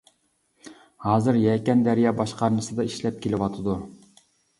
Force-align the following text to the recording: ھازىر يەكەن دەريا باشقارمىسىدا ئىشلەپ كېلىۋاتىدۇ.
ھازىر 1.07 1.37
يەكەن 1.41 1.83
دەريا 1.87 2.13
باشقارمىسىدا 2.21 2.87
ئىشلەپ 2.87 3.21
كېلىۋاتىدۇ. 3.27 3.77